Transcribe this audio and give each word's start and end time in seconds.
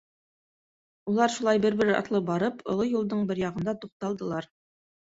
Улар 1.11 1.35
шулай 1.35 1.61
бер-бер 1.67 1.93
артлы 1.99 2.23
барып, 2.33 2.67
оло 2.75 2.91
юлдың 2.97 3.25
бер 3.35 3.47
яғында 3.47 3.79
туҡталдылар. 3.87 4.55